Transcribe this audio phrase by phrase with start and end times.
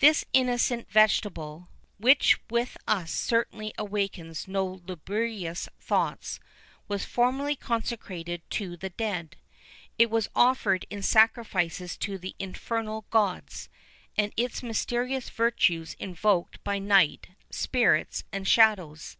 [0.00, 6.40] This innocent vegetable, which with us certainly awakens no lugubrious thoughts,
[6.88, 9.36] was formerly consecrated to the dead.
[9.96, 13.68] It was offered in sacrifices to the infernal gods,
[14.18, 19.16] and its mysterious virtues evoked by night, spirits, and shadows.